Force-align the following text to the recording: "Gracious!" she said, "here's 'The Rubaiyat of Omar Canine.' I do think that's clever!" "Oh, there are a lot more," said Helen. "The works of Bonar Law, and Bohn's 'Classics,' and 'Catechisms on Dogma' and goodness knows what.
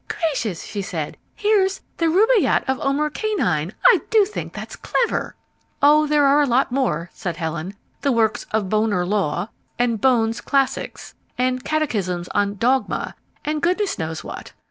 "Gracious!" 0.07 0.63
she 0.63 0.81
said, 0.81 1.15
"here's 1.35 1.81
'The 1.97 2.07
Rubaiyat 2.07 2.63
of 2.67 2.79
Omar 2.79 3.11
Canine.' 3.11 3.71
I 3.85 4.01
do 4.09 4.25
think 4.25 4.51
that's 4.51 4.75
clever!" 4.75 5.35
"Oh, 5.79 6.07
there 6.07 6.25
are 6.25 6.41
a 6.41 6.47
lot 6.47 6.71
more," 6.71 7.11
said 7.13 7.37
Helen. 7.37 7.75
"The 8.01 8.11
works 8.11 8.47
of 8.49 8.67
Bonar 8.67 9.05
Law, 9.05 9.49
and 9.77 10.01
Bohn's 10.01 10.41
'Classics,' 10.41 11.13
and 11.37 11.63
'Catechisms 11.63 12.29
on 12.29 12.55
Dogma' 12.55 13.13
and 13.45 13.61
goodness 13.61 13.99
knows 13.99 14.23
what. 14.23 14.53